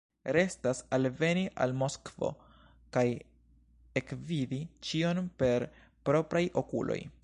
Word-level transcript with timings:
Restas 0.35 0.79
alveni 0.97 1.43
al 1.65 1.75
Moskvo 1.81 2.31
kaj 2.97 3.05
ekvidi 4.03 4.63
ĉion 4.89 5.25
per 5.43 5.71
propraj 6.09 6.47
okuloj. 6.65 7.03